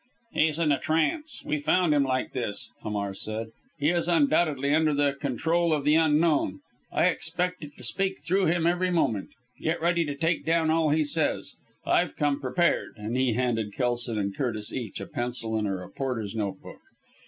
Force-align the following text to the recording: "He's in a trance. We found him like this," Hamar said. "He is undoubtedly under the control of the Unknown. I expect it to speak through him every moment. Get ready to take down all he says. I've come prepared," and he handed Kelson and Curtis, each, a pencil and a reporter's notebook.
"He's 0.33 0.57
in 0.57 0.71
a 0.71 0.79
trance. 0.79 1.43
We 1.45 1.59
found 1.59 1.93
him 1.93 2.03
like 2.03 2.31
this," 2.33 2.71
Hamar 2.81 3.13
said. 3.13 3.49
"He 3.77 3.89
is 3.91 4.07
undoubtedly 4.07 4.73
under 4.73 4.95
the 4.95 5.13
control 5.13 5.71
of 5.71 5.83
the 5.83 5.93
Unknown. 5.93 6.61
I 6.91 7.05
expect 7.05 7.63
it 7.63 7.77
to 7.77 7.83
speak 7.83 8.19
through 8.19 8.47
him 8.47 8.65
every 8.65 8.89
moment. 8.89 9.29
Get 9.61 9.79
ready 9.79 10.03
to 10.05 10.15
take 10.15 10.43
down 10.43 10.71
all 10.71 10.89
he 10.89 11.03
says. 11.03 11.55
I've 11.85 12.15
come 12.17 12.39
prepared," 12.39 12.95
and 12.97 13.15
he 13.15 13.33
handed 13.33 13.75
Kelson 13.75 14.17
and 14.17 14.35
Curtis, 14.35 14.73
each, 14.73 14.99
a 14.99 15.05
pencil 15.05 15.55
and 15.55 15.67
a 15.67 15.71
reporter's 15.71 16.33
notebook. 16.33 16.81